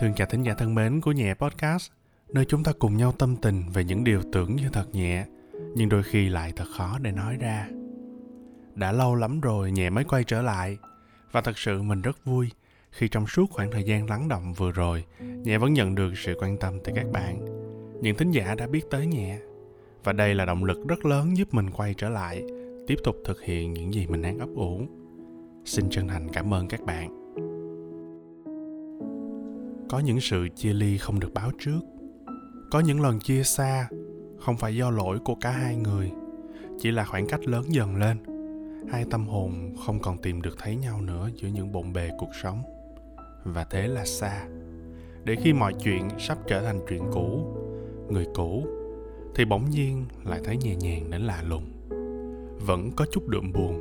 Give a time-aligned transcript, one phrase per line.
[0.00, 1.90] Thương chào thính giả thân mến của Nhẹ Podcast,
[2.32, 5.26] nơi chúng ta cùng nhau tâm tình về những điều tưởng như thật nhẹ,
[5.74, 7.68] nhưng đôi khi lại thật khó để nói ra.
[8.74, 10.78] Đã lâu lắm rồi Nhẹ mới quay trở lại,
[11.32, 12.50] và thật sự mình rất vui
[12.90, 16.36] khi trong suốt khoảng thời gian lắng động vừa rồi, Nhẹ vẫn nhận được sự
[16.40, 17.40] quan tâm từ các bạn.
[18.00, 19.38] Những thính giả đã biết tới Nhẹ,
[20.04, 22.42] và đây là động lực rất lớn giúp mình quay trở lại,
[22.86, 24.80] tiếp tục thực hiện những gì mình đang ấp ủ.
[25.64, 27.19] Xin chân thành cảm ơn các bạn
[29.90, 31.80] có những sự chia ly không được báo trước.
[32.70, 33.88] Có những lần chia xa,
[34.38, 36.10] không phải do lỗi của cả hai người,
[36.78, 38.18] chỉ là khoảng cách lớn dần lên.
[38.90, 42.30] Hai tâm hồn không còn tìm được thấy nhau nữa giữa những bộn bề cuộc
[42.42, 42.62] sống.
[43.44, 44.46] Và thế là xa.
[45.24, 47.56] Để khi mọi chuyện sắp trở thành chuyện cũ,
[48.08, 48.66] người cũ,
[49.34, 51.64] thì bỗng nhiên lại thấy nhẹ nhàng đến lạ lùng.
[52.66, 53.80] Vẫn có chút đượm buồn,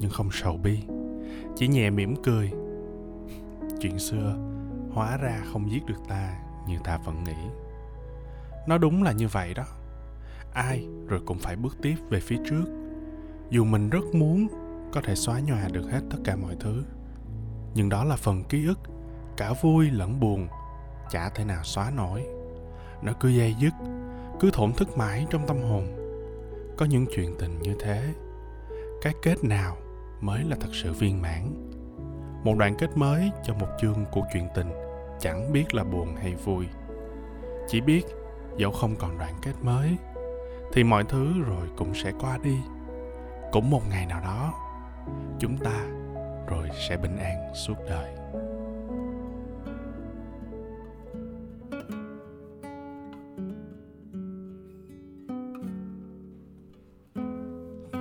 [0.00, 0.78] nhưng không sầu bi.
[1.56, 2.50] Chỉ nhẹ mỉm cười.
[3.80, 4.36] Chuyện xưa
[4.92, 7.36] hóa ra không giết được ta như ta vẫn nghĩ.
[8.66, 9.64] Nó đúng là như vậy đó.
[10.52, 12.64] Ai rồi cũng phải bước tiếp về phía trước.
[13.50, 14.48] Dù mình rất muốn
[14.92, 16.84] có thể xóa nhòa được hết tất cả mọi thứ,
[17.74, 18.78] nhưng đó là phần ký ức,
[19.36, 20.48] cả vui lẫn buồn,
[21.10, 22.26] chả thể nào xóa nổi.
[23.02, 23.72] Nó cứ dây dứt,
[24.40, 25.86] cứ thổn thức mãi trong tâm hồn.
[26.76, 28.14] Có những chuyện tình như thế,
[29.02, 29.76] cái kết nào
[30.20, 31.69] mới là thật sự viên mãn?
[32.44, 34.70] Một đoạn kết mới cho một chương của chuyện tình,
[35.20, 36.66] chẳng biết là buồn hay vui.
[37.68, 38.02] Chỉ biết,
[38.56, 39.96] dẫu không còn đoạn kết mới,
[40.72, 42.56] thì mọi thứ rồi cũng sẽ qua đi.
[43.52, 44.54] Cũng một ngày nào đó,
[45.38, 45.86] chúng ta
[46.46, 48.16] rồi sẽ bình an suốt đời.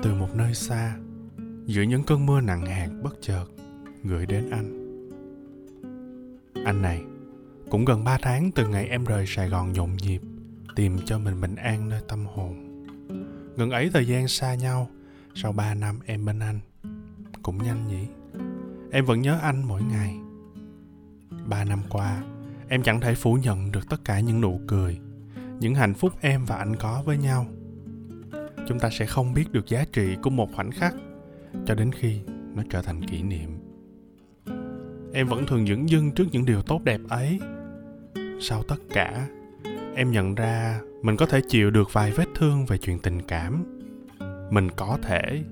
[0.03, 0.95] Từ một nơi xa,
[1.65, 3.45] giữa những cơn mưa nặng hạt bất chợt
[4.03, 4.79] gửi đến anh.
[6.65, 7.01] Anh này,
[7.69, 10.21] cũng gần 3 tháng từ ngày em rời Sài Gòn nhộn nhịp,
[10.75, 12.83] tìm cho mình bình an nơi tâm hồn.
[13.55, 14.89] Ngần ấy thời gian xa nhau,
[15.35, 16.59] sau 3 năm em bên anh,
[17.43, 18.07] cũng nhanh nhỉ.
[18.91, 20.15] Em vẫn nhớ anh mỗi ngày.
[21.45, 22.23] Ba năm qua,
[22.67, 24.99] em chẳng thể phủ nhận được tất cả những nụ cười,
[25.59, 27.45] những hạnh phúc em và anh có với nhau.
[28.67, 30.95] Chúng ta sẽ không biết được giá trị của một khoảnh khắc
[31.65, 32.21] cho đến khi
[32.55, 33.58] nó trở thành kỷ niệm
[35.13, 37.39] em vẫn thường dửng dưng trước những điều tốt đẹp ấy.
[38.41, 39.27] Sau tất cả,
[39.95, 43.79] em nhận ra mình có thể chịu được vài vết thương về chuyện tình cảm.
[44.51, 45.43] Mình có thể,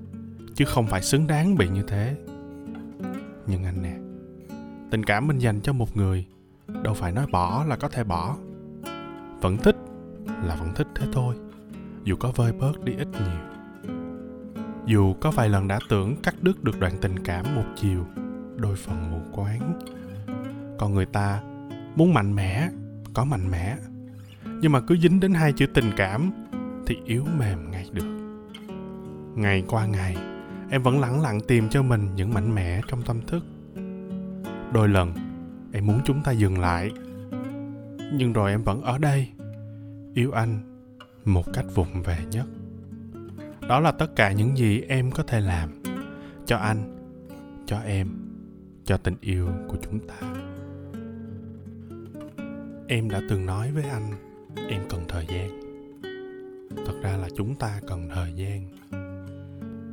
[0.54, 2.16] chứ không phải xứng đáng bị như thế.
[3.46, 3.96] Nhưng anh nè,
[4.90, 6.26] tình cảm mình dành cho một người,
[6.82, 8.36] đâu phải nói bỏ là có thể bỏ.
[9.40, 9.76] Vẫn thích
[10.44, 11.34] là vẫn thích thế thôi,
[12.04, 13.40] dù có vơi bớt đi ít nhiều.
[14.86, 18.06] Dù có vài lần đã tưởng cắt đứt được đoạn tình cảm một chiều
[18.58, 19.78] đôi phần mù quáng.
[20.78, 21.42] Còn người ta
[21.96, 22.68] muốn mạnh mẽ,
[23.14, 23.76] có mạnh mẽ.
[24.60, 26.30] Nhưng mà cứ dính đến hai chữ tình cảm
[26.86, 28.18] thì yếu mềm ngay được.
[29.34, 30.16] Ngày qua ngày,
[30.70, 33.44] em vẫn lẳng lặng tìm cho mình những mạnh mẽ trong tâm thức.
[34.72, 35.14] Đôi lần,
[35.72, 36.90] em muốn chúng ta dừng lại.
[38.12, 39.28] Nhưng rồi em vẫn ở đây,
[40.14, 40.60] yêu anh
[41.24, 42.46] một cách vụng về nhất.
[43.68, 45.82] Đó là tất cả những gì em có thể làm
[46.46, 46.96] cho anh,
[47.66, 48.27] cho em
[48.88, 50.14] cho tình yêu của chúng ta.
[52.88, 54.12] Em đã từng nói với anh,
[54.68, 55.60] em cần thời gian.
[56.86, 58.68] Thật ra là chúng ta cần thời gian.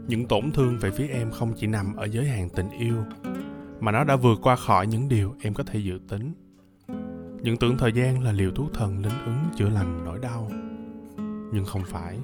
[0.07, 2.95] Những tổn thương về phía em không chỉ nằm ở giới hạn tình yêu,
[3.79, 6.33] mà nó đã vượt qua khỏi những điều em có thể dự tính.
[7.41, 10.51] Những tưởng thời gian là liều thuốc thần linh ứng chữa lành nỗi đau.
[11.53, 12.19] Nhưng không phải,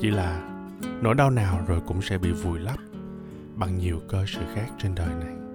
[0.00, 0.60] chỉ là
[1.02, 2.78] nỗi đau nào rồi cũng sẽ bị vùi lấp
[3.54, 5.45] bằng nhiều cơ sự khác trên đời này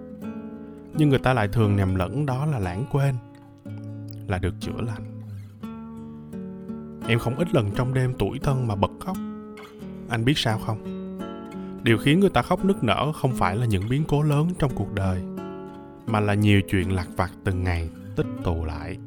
[0.94, 3.16] nhưng người ta lại thường nhầm lẫn đó là lãng quên,
[4.28, 5.22] là được chữa lành.
[7.08, 9.18] Em không ít lần trong đêm tuổi thân mà bật khóc.
[10.10, 11.08] Anh biết sao không?
[11.84, 14.72] Điều khiến người ta khóc nức nở không phải là những biến cố lớn trong
[14.76, 15.22] cuộc đời,
[16.08, 18.98] mà là nhiều chuyện lặt vặt từng ngày tích tụ lại.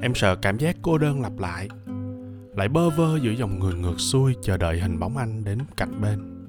[0.00, 1.68] Em sợ cảm giác cô đơn lặp lại
[2.56, 6.00] lại bơ vơ giữa dòng người ngược xuôi chờ đợi hình bóng anh đến cạnh
[6.00, 6.46] bên.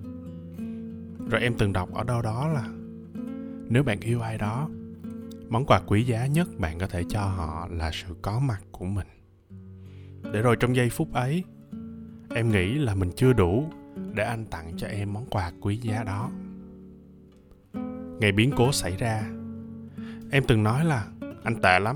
[1.30, 2.63] Rồi em từng đọc ở đâu đó là
[3.69, 4.69] nếu bạn yêu ai đó,
[5.49, 8.85] món quà quý giá nhất bạn có thể cho họ là sự có mặt của
[8.85, 9.07] mình.
[10.33, 11.43] Để rồi trong giây phút ấy,
[12.29, 13.69] em nghĩ là mình chưa đủ
[14.13, 16.31] để anh tặng cho em món quà quý giá đó.
[18.19, 19.23] Ngày biến cố xảy ra,
[20.31, 21.07] em từng nói là
[21.43, 21.95] anh tệ lắm.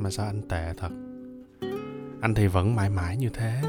[0.00, 0.90] Mà sao anh tệ thật?
[2.20, 3.62] Anh thì vẫn mãi mãi như thế.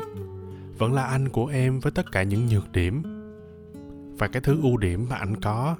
[0.77, 3.03] Vẫn là anh của em với tất cả những nhược điểm.
[4.18, 5.75] Và cái thứ ưu điểm mà anh có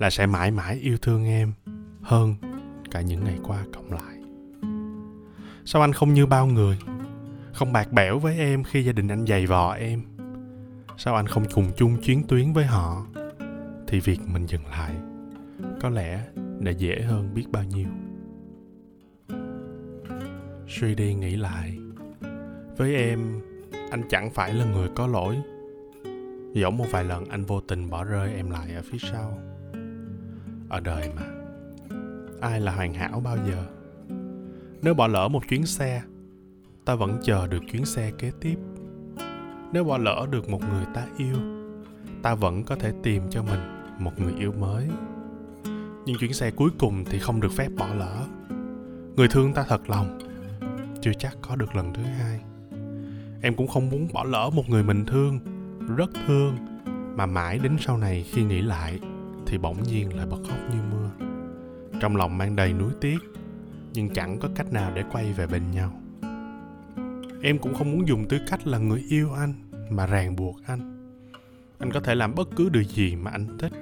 [0.00, 1.52] là sẽ mãi mãi yêu thương em
[2.02, 2.34] hơn
[2.90, 4.16] cả những ngày qua cộng lại.
[5.64, 6.78] Sao anh không như bao người,
[7.52, 10.02] không bạc bẽo với em khi gia đình anh giày vò em?
[10.96, 13.06] Sao anh không cùng chung chuyến tuyến với họ
[13.88, 14.94] thì việc mình dừng lại
[15.80, 16.24] có lẽ
[16.60, 17.88] đã dễ hơn biết bao nhiêu?
[20.68, 21.78] Suy đi nghĩ lại,
[22.76, 23.40] với em,
[23.90, 25.36] anh chẳng phải là người có lỗi.
[26.52, 29.38] Dẫu một vài lần anh vô tình bỏ rơi em lại ở phía sau
[30.70, 31.22] ở đời mà.
[32.40, 33.64] Ai là hoàn hảo bao giờ?
[34.82, 36.02] Nếu bỏ lỡ một chuyến xe,
[36.84, 38.56] ta vẫn chờ được chuyến xe kế tiếp.
[39.72, 41.36] Nếu bỏ lỡ được một người ta yêu,
[42.22, 43.60] ta vẫn có thể tìm cho mình
[43.98, 44.88] một người yêu mới.
[46.06, 48.26] Nhưng chuyến xe cuối cùng thì không được phép bỏ lỡ.
[49.16, 50.18] Người thương ta thật lòng,
[51.00, 52.40] chưa chắc có được lần thứ hai.
[53.42, 55.40] Em cũng không muốn bỏ lỡ một người mình thương,
[55.96, 56.56] rất thương,
[57.16, 59.00] mà mãi đến sau này khi nghĩ lại
[59.50, 61.10] thì bỗng nhiên lại bật khóc như mưa.
[62.00, 63.18] Trong lòng mang đầy nuối tiếc,
[63.92, 66.00] nhưng chẳng có cách nào để quay về bên nhau.
[67.42, 69.54] Em cũng không muốn dùng tư cách là người yêu anh
[69.90, 71.12] mà ràng buộc anh.
[71.78, 73.72] Anh có thể làm bất cứ điều gì mà anh thích.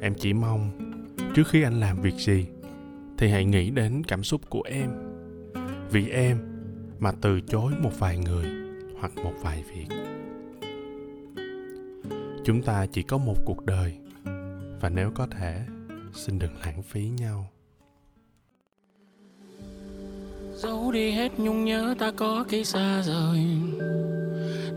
[0.00, 0.70] Em chỉ mong
[1.34, 2.46] trước khi anh làm việc gì
[3.18, 4.90] thì hãy nghĩ đến cảm xúc của em.
[5.90, 6.38] Vì em
[6.98, 8.46] mà từ chối một vài người
[9.00, 9.96] hoặc một vài việc.
[12.44, 13.96] Chúng ta chỉ có một cuộc đời
[14.80, 15.60] và nếu có thể
[16.14, 17.50] xin đừng lãng phí nhau.
[20.54, 23.46] Giấu đi hết nhung nhớ ta có khi xa rời.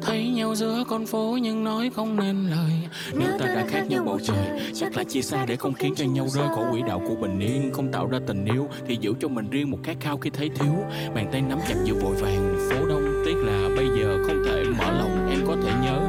[0.02, 2.84] Thấy nhau giữa con phố nhưng nói không nên lời.
[3.14, 6.06] Nếu ta đã khác nhau bầu trời Chắc là chia xa để không khiến cho
[6.06, 9.14] nhau rơi khỏi quỹ đạo của bình yên Không tạo ra tình yêu Thì giữ
[9.20, 10.74] cho mình riêng một khát khao khi thấy thiếu.
[11.16, 14.64] Bàn tay nắm chặt giữa vội vàng Phố đông tiếc là bây giờ không thể
[14.78, 16.03] mở lòng Em có thể nhớ,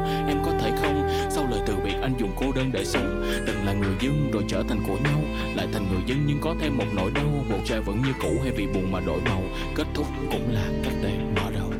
[2.39, 3.23] cô đơn để sống.
[3.47, 5.21] Từng là người dân rồi trở thành của nhau,
[5.55, 7.45] Lại thành người dân nhưng có thêm một nỗi đau.
[7.49, 9.41] Bầu trời vẫn như cũ hay vì buồn mà đổi màu,
[9.75, 11.71] Kết thúc cũng là cách để mở đầu.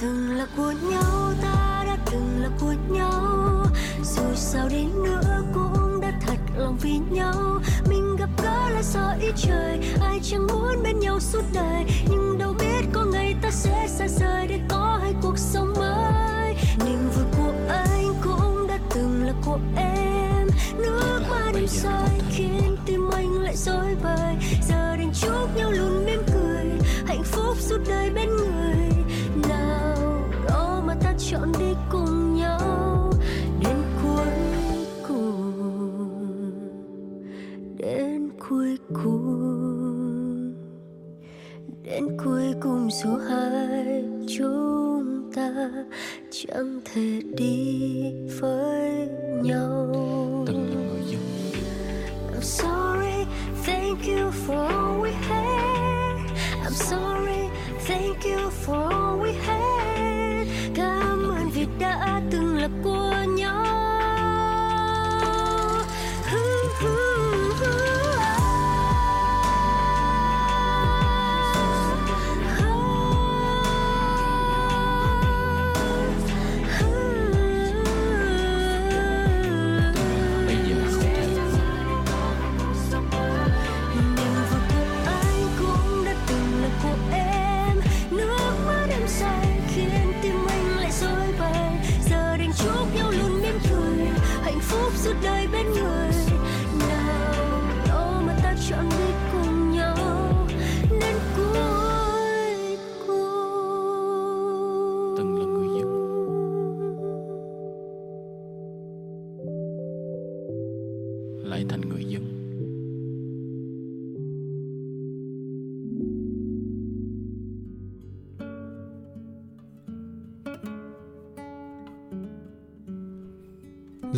[0.00, 3.66] Từng là của nhau, ta đã từng là của nhau.
[4.02, 7.60] Dù sao đi nữa cũng đã thật lòng vì nhau.
[7.88, 11.84] Mình gặp gỡ là do ý trời, ai chẳng muốn bên nhau suốt đời.
[12.10, 15.73] Nhưng đâu biết có ngày ta sẽ xa rời để có hai cuộc sống
[21.54, 24.36] bây giờ không rơi khiến tim anh lại rối bời,
[24.68, 26.66] giờ đành chúc nhau luôn mỉm cười,
[27.06, 28.88] hạnh phúc suốt đời bên người.
[29.48, 33.12] Nào đó mà ta chọn đi cùng nhau,
[33.60, 34.26] đến cuối
[35.08, 36.50] cùng,
[37.76, 40.54] đến cuối cùng,
[41.82, 44.04] đến cuối cùng số hai
[44.38, 45.70] chúng ta
[46.30, 47.13] chẳng thể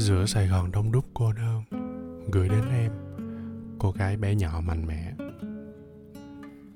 [0.07, 1.63] giữa sài gòn đông đúc cô đơn,
[2.33, 2.93] gửi đến em,
[3.79, 5.13] cô gái bé nhỏ mạnh mẽ.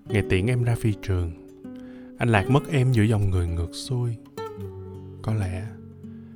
[0.08, 1.32] Ngày tiễn em ra phi trường,
[2.18, 4.16] anh lạc mất em giữa dòng người ngược xuôi.
[5.22, 5.66] Có lẽ,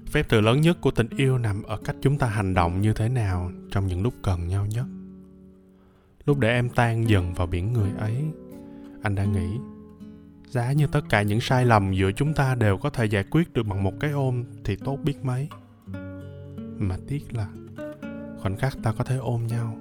[0.06, 2.92] phép từ lớn nhất của tình yêu nằm ở cách chúng ta hành động như
[2.92, 4.86] thế nào trong những lúc cần nhau nhất.
[6.24, 8.24] Lúc để em tan dần vào biển người ấy,
[9.02, 9.58] anh đã nghĩ,
[10.48, 13.52] giá như tất cả những sai lầm giữa chúng ta đều có thể giải quyết
[13.52, 15.48] được bằng một cái ôm thì tốt biết mấy
[16.78, 17.48] mà tiếc là,
[18.38, 19.76] khoảnh khắc ta có thể ôm nhau,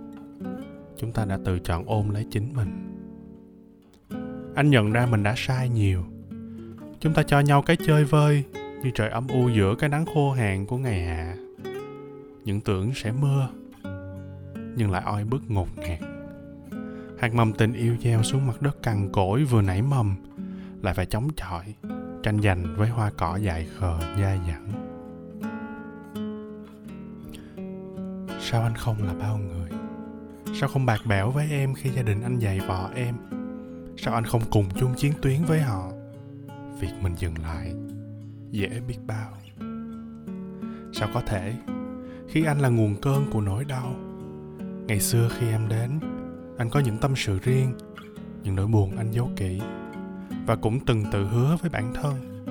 [0.98, 2.90] chúng ta đã tự chọn ôm lấy chính mình.
[4.56, 6.06] Anh nhận ra mình đã sai nhiều.
[7.00, 10.32] Chúng ta cho nhau cái chơi vơi như trời âm u giữa cái nắng khô
[10.32, 11.36] hạn của ngày hạ.
[12.46, 13.50] Những tưởng sẽ mưa,
[14.76, 16.00] nhưng lại oi bức ngột ngạt.
[17.20, 20.16] Hạt mầm tình yêu gieo xuống mặt đất cằn cỗi vừa nảy mầm,
[20.82, 21.64] lại phải chống chọi,
[22.24, 24.83] tranh giành với hoa cỏ dài khờ, dai dẳng.
[28.44, 29.70] Sao anh không là bao người?
[30.60, 33.16] Sao không bạc bẽo với em khi gia đình anh dạy vò em?
[33.98, 35.92] Sao anh không cùng chung chiến tuyến với họ?
[36.80, 37.74] Việc mình dừng lại,
[38.52, 39.34] dễ biết bao.
[40.94, 41.54] Sao có thể?
[42.30, 43.96] Khi anh là nguồn cơn của nỗi đau.
[44.88, 46.00] Ngày xưa khi em đến,
[46.58, 47.74] anh có những tâm sự riêng,
[48.44, 49.62] những nỗi buồn anh giấu kỹ.
[50.46, 52.44] Và cũng từng tự hứa với bản thân,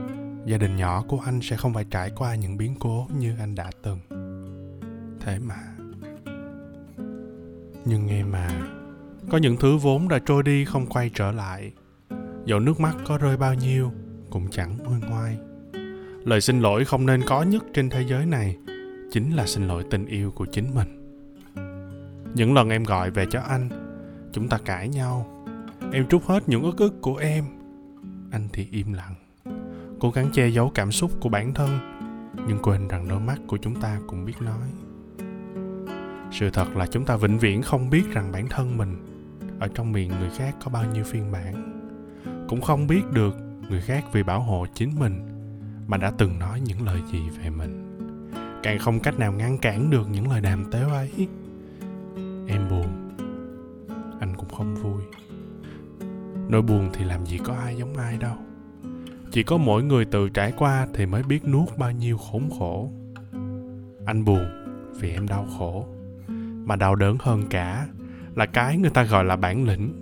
[0.47, 3.55] gia đình nhỏ của anh sẽ không phải trải qua những biến cố như anh
[3.55, 3.99] đã từng.
[5.21, 5.72] Thế mà
[7.85, 8.49] nhưng em mà,
[9.31, 11.73] có những thứ vốn đã trôi đi không quay trở lại.
[12.45, 13.93] Dẫu nước mắt có rơi bao nhiêu,
[14.31, 15.39] cũng chẳng nguôi ngoai.
[16.25, 18.57] Lời xin lỗi không nên có nhất trên thế giới này,
[19.11, 20.99] chính là xin lỗi tình yêu của chính mình.
[22.35, 23.69] Những lần em gọi về cho anh,
[24.33, 25.45] chúng ta cãi nhau.
[25.93, 27.45] Em trút hết những ức ức của em.
[28.31, 29.15] Anh thì im lặng,
[30.01, 31.79] cố gắng che giấu cảm xúc của bản thân,
[32.49, 34.69] nhưng quên rằng đôi mắt của chúng ta cũng biết nói
[36.33, 38.97] sự thật là chúng ta vĩnh viễn không biết rằng bản thân mình
[39.61, 41.81] ở trong miệng người khác có bao nhiêu phiên bản.
[42.49, 43.37] Cũng không biết được
[43.69, 45.29] người khác vì bảo hộ chính mình
[45.87, 47.99] mà đã từng nói những lời gì về mình.
[48.63, 51.11] Càng không cách nào ngăn cản được những lời đàm tếu ấy.
[52.49, 52.87] Em buồn.
[54.21, 55.03] Anh cũng không vui.
[56.49, 58.37] Nỗi buồn thì làm gì có ai giống ai đâu.
[59.31, 62.91] Chỉ có mỗi người tự trải qua thì mới biết nuốt bao nhiêu khốn khổ.
[64.07, 64.45] Anh buồn
[65.01, 65.87] vì em đau khổ
[66.65, 67.89] mà đau đớn hơn cả,
[68.35, 69.93] là cái người ta gọi là bản lĩnh.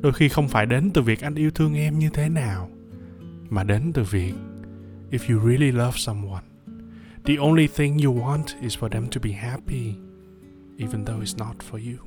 [0.00, 2.70] Đôi khi không phải đến từ việc anh yêu thương em như thế nào,
[3.50, 4.32] mà đến từ việc,
[5.10, 6.42] if you really love someone,
[7.24, 9.94] the only thing you want is for them to be happy,
[10.78, 12.04] even though it's not for you.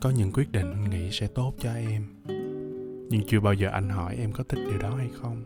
[0.00, 2.02] Có những quyết định anh nghĩ sẽ tốt cho em,
[3.10, 5.42] nhưng chưa bao giờ anh hỏi em có thích điều đó hay không.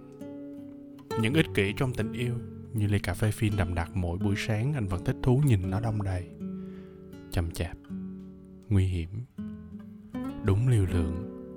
[1.23, 2.35] Những ích kỷ trong tình yêu
[2.73, 5.71] như ly cà phê phin đậm đặc mỗi buổi sáng anh vẫn thích thú nhìn
[5.71, 6.29] nó đông đầy.
[7.31, 7.77] Chậm chạp,
[8.69, 9.09] nguy hiểm,
[10.45, 11.15] đúng liều lượng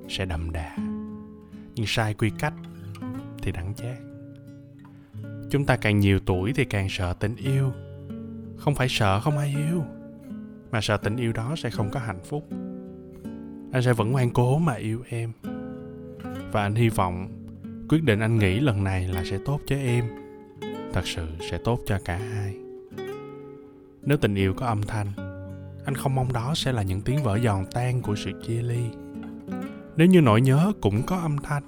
[0.10, 0.78] sẽ đậm đà.
[1.76, 2.54] Nhưng sai quy cách
[3.42, 3.98] thì đắng chát.
[5.50, 7.72] Chúng ta càng nhiều tuổi thì càng sợ tình yêu.
[8.58, 9.84] Không phải sợ không ai yêu,
[10.72, 12.48] mà sợ tình yêu đó sẽ không có hạnh phúc.
[13.72, 15.32] Anh sẽ vẫn ngoan cố mà yêu em.
[16.52, 17.28] Và anh hy vọng,
[17.90, 20.06] quyết định anh nghĩ lần này là sẽ tốt cho em
[20.94, 22.56] thật sự sẽ tốt cho cả hai.
[24.02, 25.08] Nếu tình yêu có âm thanh,
[25.86, 28.84] anh không mong đó sẽ là những tiếng vỡ giòn tan của sự chia ly.
[29.96, 31.64] Nếu như nỗi nhớ cũng có âm thanh,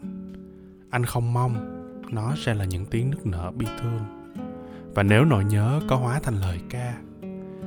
[0.89, 4.30] anh không mong nó sẽ là những tiếng nức nở bi thương.
[4.96, 6.98] Và nếu nỗi nhớ có hóa thành lời ca,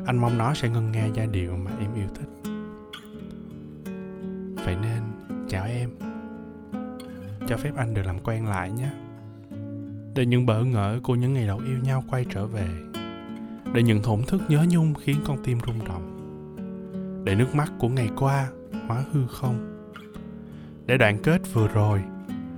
[0.06, 2.50] anh mong nó sẽ ngân nga giai điệu mà em yêu thích.
[4.64, 5.02] Vậy nên,
[5.48, 5.90] chào em.
[7.48, 8.90] Cho phép anh được làm quen lại nhé
[10.16, 12.68] để những bỡ ngỡ của những ngày đầu yêu nhau quay trở về.
[13.74, 16.12] Để những thổn thức nhớ nhung khiến con tim rung động.
[17.24, 18.50] Để nước mắt của ngày qua
[18.86, 19.86] hóa hư không.
[20.86, 22.02] Để đoạn kết vừa rồi,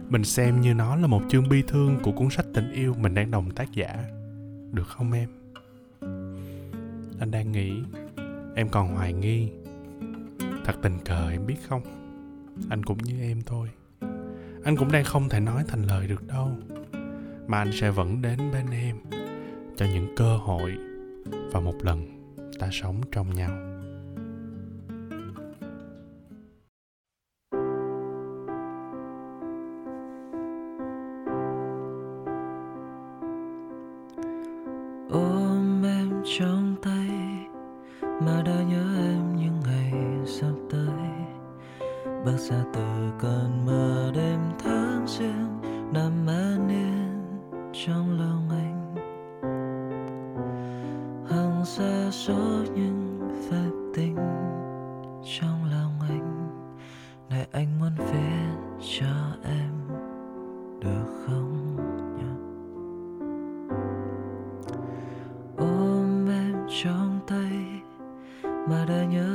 [0.08, 3.14] mình xem như nó là một chương bi thương của cuốn sách tình yêu mình
[3.14, 4.04] đang đồng tác giả.
[4.72, 5.28] Được không em?
[7.20, 7.72] Anh đang nghĩ,
[8.54, 9.50] em còn hoài nghi.
[10.64, 11.82] Thật tình cờ em biết không?
[12.70, 13.68] Anh cũng như em thôi.
[14.64, 16.56] Anh cũng đang không thể nói thành lời được đâu
[17.48, 18.96] mà anh sẽ vẫn đến bên em
[19.76, 20.78] cho những cơ hội
[21.52, 22.06] và một lần
[22.58, 23.50] ta sống trong nhau.
[35.10, 37.08] Ôm em trong tay
[38.02, 39.92] mà đã nhớ em những ngày
[40.26, 41.08] sắp tới.
[42.24, 45.60] Bước ra từ cơn mưa đêm tháng riêng,
[45.92, 46.97] nằm an yên
[47.88, 48.94] trong lòng anh
[51.30, 54.16] hằng xa số những phép tình
[55.38, 56.48] trong lòng anh
[57.30, 59.72] này anh muốn viết cho em
[60.80, 61.76] được không
[62.16, 62.32] nhỉ?
[65.56, 67.82] ôm em trong tay
[68.42, 69.27] mà đã nhớ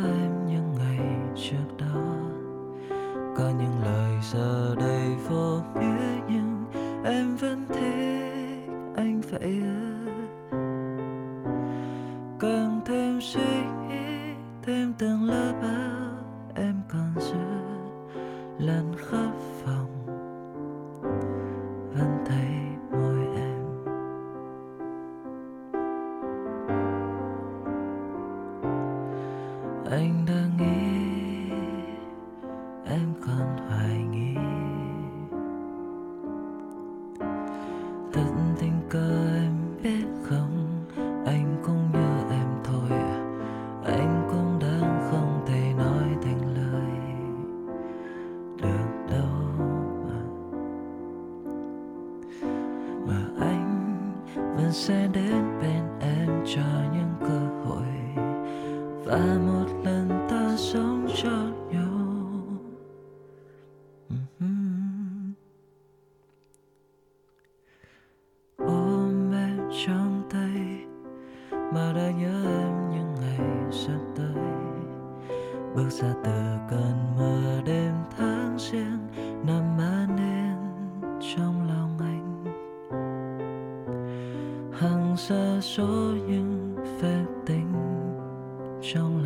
[29.93, 30.22] anh
[59.05, 59.37] và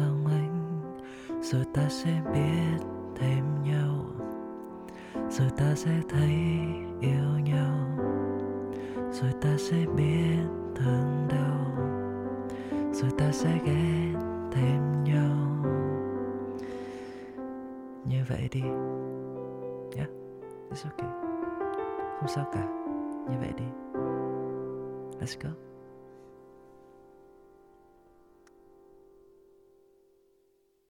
[0.07, 0.81] lòng anh,
[1.41, 2.85] rồi ta sẽ biết
[3.15, 4.05] thêm nhau,
[5.29, 6.35] rồi ta sẽ thấy
[7.01, 7.87] yêu nhau,
[9.11, 10.37] rồi ta sẽ biết
[10.75, 11.71] thương đau,
[12.93, 14.13] rồi ta sẽ ghét
[14.51, 15.47] thêm nhau.
[18.05, 18.61] Như vậy đi.
[19.95, 20.09] Yeah
[20.69, 21.09] it's okay.
[22.19, 22.67] Không sao cả.
[23.29, 23.63] Như vậy đi.
[25.19, 25.66] Let's go.